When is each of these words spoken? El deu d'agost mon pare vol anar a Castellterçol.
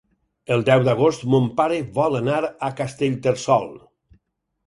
El 0.53 0.61
deu 0.67 0.85
d'agost 0.85 1.25
mon 1.33 1.45
pare 1.59 1.77
vol 1.99 2.17
anar 2.21 2.39
a 2.47 2.71
Castellterçol. 2.81 3.69